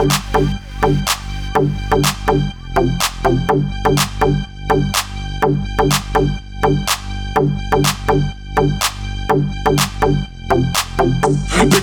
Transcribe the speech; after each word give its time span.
They 0.00 0.06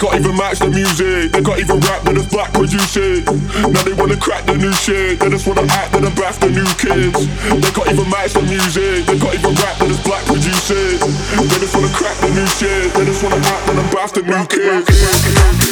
can't 0.02 0.16
even 0.16 0.34
match 0.34 0.58
the 0.58 0.74
music, 0.74 1.30
they 1.32 1.44
can't 1.44 1.59
even 1.59 1.80
rap 1.82 2.06
when 2.06 2.18
it's 2.18 2.26
black 2.34 2.52
produce 2.54 2.98
it. 2.98 3.24
Now 3.70 3.84
they 3.84 3.94
wanna 3.94 4.18
crack 4.18 4.48
the 4.48 4.58
new 4.58 4.74
shit, 4.74 5.20
they 5.20 5.30
just 5.30 5.46
wanna 5.46 5.68
act 5.70 5.94
I'm 5.94 6.02
bath 6.16 6.40
the 6.40 6.50
new 6.50 6.66
kids. 6.81 7.28
They 7.62 7.70
can't 7.70 7.86
even 7.86 8.09
match 8.09 8.34
the 8.34 8.42
music. 8.42 9.06
They 9.06 9.20
can't 9.20 9.36
even 9.36 9.54
rap 9.62 9.80
with 9.80 9.92
us 9.92 10.02
black 10.04 10.26
producers. 10.26 11.02
They 11.02 11.59
just 11.59 11.76
wanna 11.76 11.94
crack 11.94 12.18
the 12.18 12.30
new 12.34 12.48
shit. 12.48 12.92
They 12.96 13.06
just 13.06 13.22
wanna 13.22 13.46
act 13.46 13.70
I'm 13.70 13.90
bath 13.94 14.14
the 14.14 14.24
new 14.24 14.44
kids. 14.48 15.67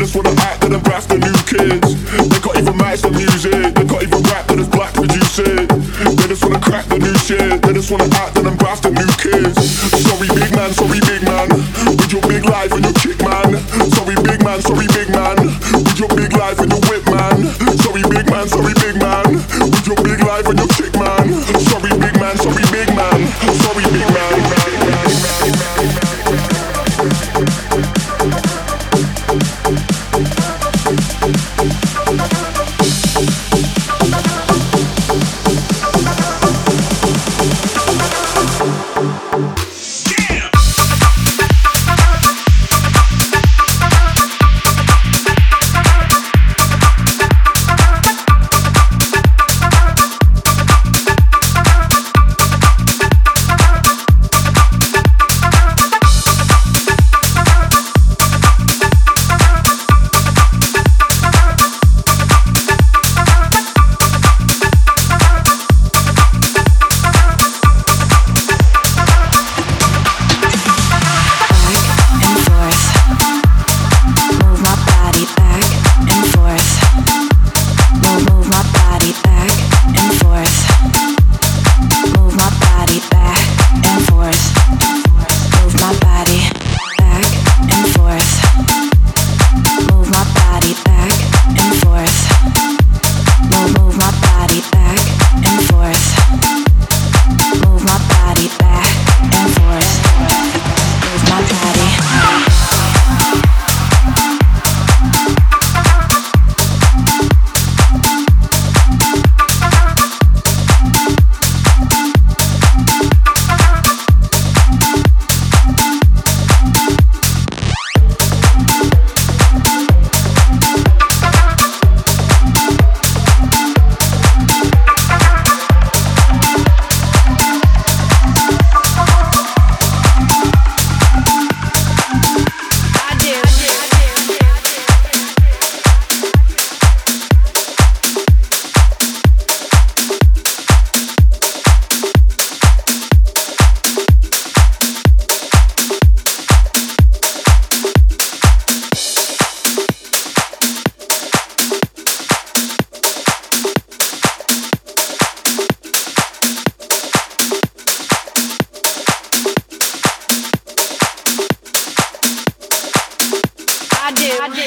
do. 164.26 164.66